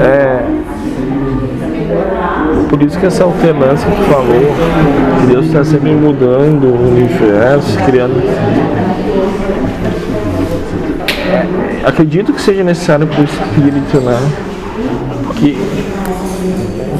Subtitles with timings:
[0.00, 0.44] É,
[2.68, 4.54] por isso que essa alternância que tu falou,
[5.20, 8.20] que Deus está sempre mudando o universo, criando.
[11.30, 14.18] É, acredito que seja necessário para o espírito, né?
[15.36, 15.58] Que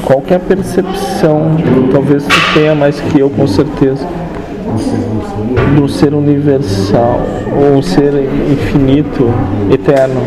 [0.03, 1.57] qualquer percepção,
[1.91, 4.05] talvez tu tenha mais que eu com certeza,
[5.75, 7.21] do ser universal,
[7.73, 8.13] ou ser
[8.49, 9.33] infinito,
[9.71, 10.21] eterno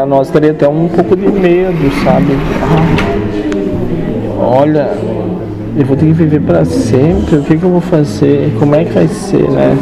[0.00, 2.32] para nós daria até um pouco de medo, sabe?
[4.38, 4.88] Olha,
[5.76, 8.50] eu vou ter que viver para sempre, o que, que eu vou fazer?
[8.58, 9.76] Como é que vai ser, né?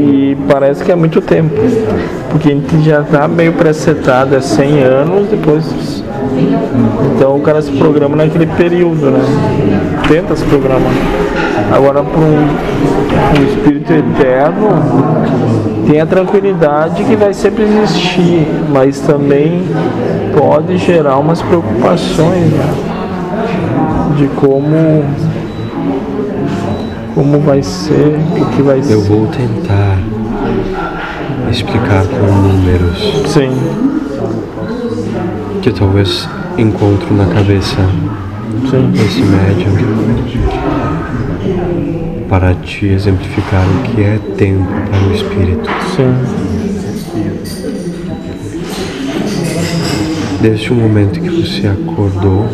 [0.00, 1.54] E parece que é muito tempo,
[2.30, 6.02] porque a gente já está meio presetado, é 100 anos, depois.
[7.14, 9.20] Então o cara se programa naquele período, né?
[10.08, 10.92] Tenta se programar.
[11.72, 12.48] Agora, para um,
[13.38, 14.68] um espírito eterno,
[15.86, 19.62] tem a tranquilidade que vai sempre existir, mas também
[20.36, 22.74] pode gerar umas preocupações né?
[24.16, 25.04] de como
[27.14, 28.94] como vai ser, o que vai ser.
[28.94, 29.98] Eu vou tentar
[31.50, 33.22] explicar com números.
[33.26, 33.50] Sim.
[35.60, 37.76] Que talvez encontro na cabeça
[38.70, 38.90] Sim.
[38.92, 40.41] desse médium
[42.32, 45.68] para te exemplificar o que é tempo para o espírito.
[45.94, 46.14] Sim.
[50.40, 52.48] Desde o momento que você acordou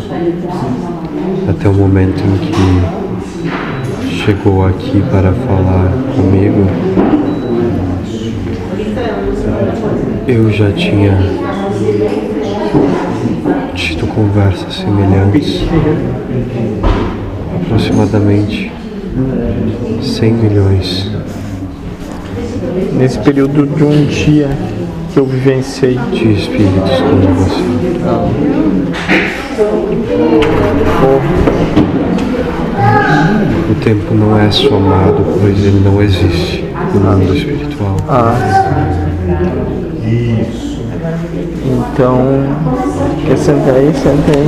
[1.47, 6.67] até o momento em que chegou aqui para falar comigo,
[10.27, 11.17] eu já tinha
[13.75, 15.63] tido conversas semelhantes,
[17.63, 18.73] aproximadamente
[20.01, 21.09] 100 milhões.
[22.93, 24.49] Nesse período de um dia
[25.13, 25.99] que eu vivenciei.
[26.11, 27.63] de espíritos como você.
[33.69, 37.97] O tempo não é somado, pois ele não existe no mundo espiritual.
[38.07, 38.35] Ah.
[41.65, 42.43] Então,
[43.25, 43.93] quer sentar aí?
[43.93, 44.47] Senta aí.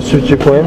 [0.00, 0.66] Dividir com ele?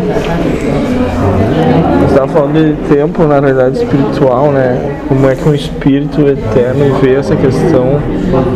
[1.99, 4.97] Você estava falando de tempo, na realidade, espiritual, né?
[5.07, 7.99] Como é que um espírito eterno vê essa questão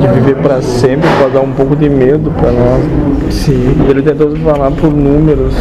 [0.01, 3.33] de viver para sempre, pode dar um pouco de medo para nós.
[3.33, 3.75] Sim.
[3.89, 5.53] Ele tentou falar por números.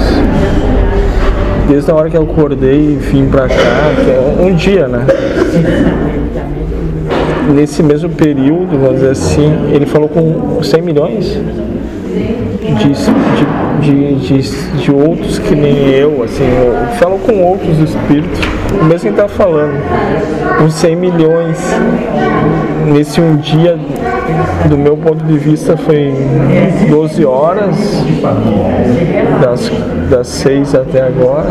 [1.68, 5.06] Desde a hora que eu acordei e vim para cá, é um dia, né?
[7.54, 11.38] Nesse mesmo período, vamos dizer assim, ele falou com 100 milhões
[12.12, 12.92] de,
[13.80, 18.40] de, de, de, outros que nem eu, assim, eu falo com outros espíritos,
[18.80, 19.74] o mesmo que está falando,
[20.58, 21.58] com 100 milhões
[22.86, 23.78] nesse um dia,
[24.68, 26.14] do meu ponto de vista, foi
[26.88, 27.76] 12 horas,
[29.40, 29.70] das,
[30.10, 31.48] das 6 até agora,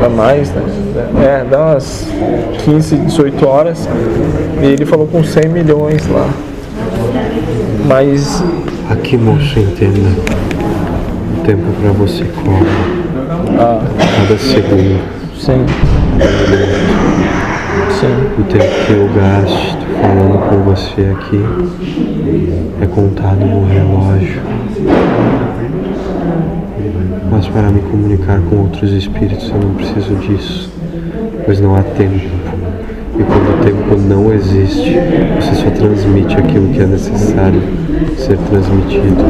[0.00, 0.62] dá mais, né?
[1.22, 2.08] É, dá umas
[2.64, 3.88] 15, 18 horas,
[4.62, 6.28] e ele falou com 100 milhões lá.
[7.86, 8.42] Mas
[8.90, 10.08] Aqui, moço, entenda.
[11.36, 12.66] O tempo para você corre.
[13.58, 15.00] Ah, Cada segundo.
[15.36, 15.66] sim.
[17.98, 18.40] Sim.
[18.40, 21.42] O tempo que eu gasto falando com você aqui
[22.82, 24.40] é contado no relógio.
[27.30, 30.70] Mas para me comunicar com outros espíritos eu não preciso disso,
[31.44, 32.45] pois não há tempo.
[33.18, 34.98] E quando o tempo não existe,
[35.40, 37.62] você só transmite aquilo que é necessário
[38.18, 39.24] ser transmitido.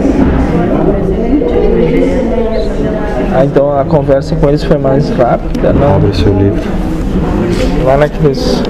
[3.32, 5.96] Ah, então a conversa com eles foi mais rápida, não?
[5.96, 6.62] Abra seu livro.
[7.84, 8.62] Lá naqueles.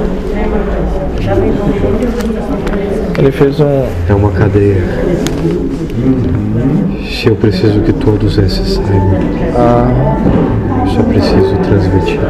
[3.18, 3.84] Ele fez um.
[4.08, 4.82] É uma cadeia.
[7.08, 9.18] Se eu preciso que todos esses saibam,
[9.56, 10.16] Ah,
[10.84, 12.20] eu só preciso transmitir.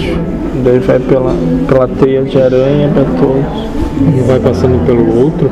[0.00, 1.34] Ah, daí vai pela,
[1.66, 3.68] pela teia de aranha para todos.
[4.00, 5.50] Um vai passando pelo outro,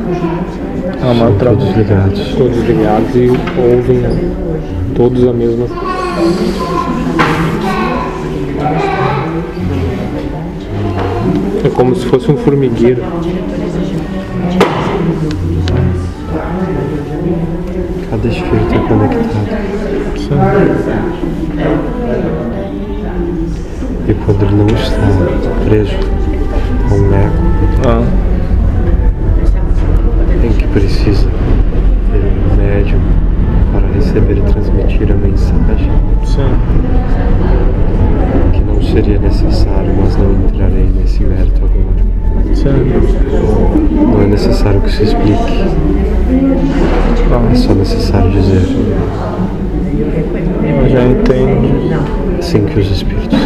[1.01, 2.35] É uma todos ligados.
[2.37, 3.29] todos ligados e
[3.59, 4.03] ouvem
[4.95, 5.65] todos a mesma.
[11.63, 13.03] É como se fosse um formigueiro.
[18.09, 19.47] Cada espírito é conectado.
[21.93, 21.96] E
[24.27, 24.99] Pedro não está
[25.63, 25.95] preso
[26.91, 27.43] a um eco
[27.87, 28.03] ah.
[30.43, 31.29] em que precisa
[32.11, 32.99] ter um médium
[33.71, 35.91] para receber e transmitir a mensagem.
[36.25, 36.49] Sim.
[38.51, 42.53] Que não seria necessário, mas não entrarei nesse mérito agora.
[42.53, 42.83] Sim.
[44.11, 45.63] Não é necessário que se explique.
[47.31, 47.49] Ah.
[47.49, 48.75] É só necessário dizer.
[50.83, 52.17] Eu já entendo.
[52.39, 53.36] Assim que os espíritos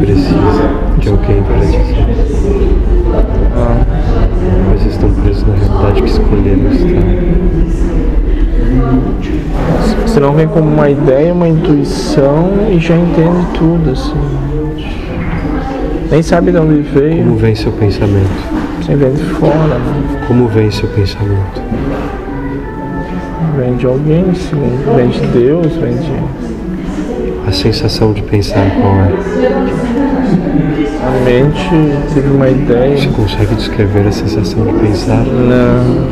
[0.00, 0.40] precisam
[0.98, 2.06] de alguém para dizer.
[4.68, 7.00] Mas estão presos na realidade que escolheram estar.
[10.06, 14.14] Você não vem como uma ideia, uma intuição e já entende tudo, assim.
[16.10, 18.28] Nem sabe de onde veio, Como vem seu pensamento?
[18.80, 20.24] você vem de fora, né?
[20.26, 21.62] Como vem seu pensamento?
[23.56, 26.59] Vem de alguém, assim, vem de Deus, vem de.
[27.50, 29.10] A sensação de pensar qual é?
[31.04, 32.96] A mente teve uma ideia.
[32.96, 35.24] Você consegue descrever a sensação de pensar?
[35.24, 36.06] Não.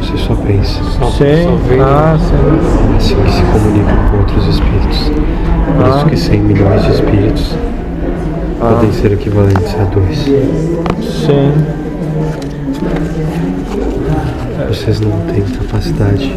[0.00, 0.82] Você só pensa.
[0.82, 1.44] Só, Sim.
[1.44, 2.34] só vem Ah, sim.
[2.34, 4.98] É assim que se comunicam com outros espíritos.
[5.76, 6.06] Por isso Ah.
[6.10, 7.54] que 100 milhões de espíritos
[8.58, 10.18] podem ser equivalentes a dois.
[10.18, 11.52] Sim.
[14.68, 16.36] Vocês não têm capacidade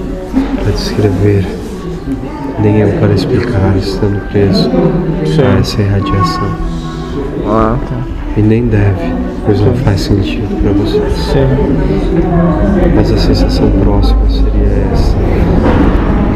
[0.62, 1.48] para descrever,
[2.60, 6.50] nem eu para explicar estando preso a essa irradiação.
[7.48, 7.98] Ah, tá.
[8.38, 9.14] E nem deve,
[9.46, 11.14] pois não faz sentido para vocês.
[11.14, 11.48] Sim.
[12.96, 15.16] Mas a sensação próxima seria essa.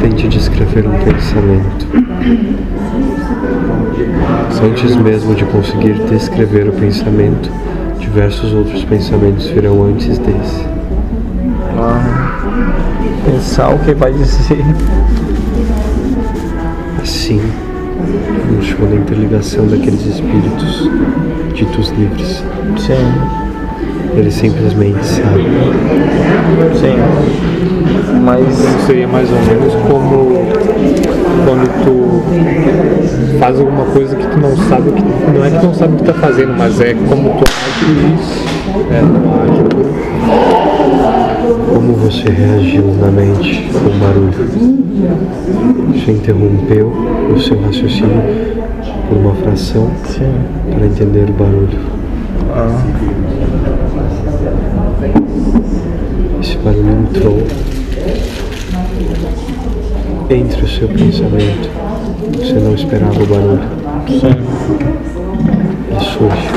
[0.02, 1.88] Tente descrever um pensamento.
[4.64, 7.52] Antes mesmo de conseguir descrever o pensamento,
[8.00, 10.66] diversos outros pensamentos virão antes desse.
[11.78, 12.40] Ah.
[13.26, 14.64] Pensar o que vai dizer.
[17.10, 17.42] Assim,
[18.48, 20.88] funciona a interligação daqueles espíritos
[21.56, 22.44] ditos livres.
[22.78, 22.94] Sim.
[24.16, 25.48] Eles simplesmente sabem.
[26.76, 26.98] Sim.
[28.24, 28.46] Mas.
[28.86, 30.46] seria mais ou menos como
[31.46, 35.66] quando tu faz alguma coisa que tu não sabe o que não é que tu
[35.66, 38.20] não sabe o que tá fazendo, mas é como tu age
[38.92, 40.49] é, tu age
[41.90, 44.32] Como você reagiu na mente com o barulho?
[45.92, 46.94] Você interrompeu
[47.36, 48.22] o seu raciocínio
[49.08, 50.32] por uma fração Sim.
[50.72, 51.80] para entender o barulho.
[52.54, 52.80] Ah.
[56.40, 57.42] Esse barulho entrou
[60.30, 61.72] entre o seu pensamento.
[62.38, 63.68] Você não esperava o barulho.
[64.10, 64.36] Sim.
[66.00, 66.50] Surge.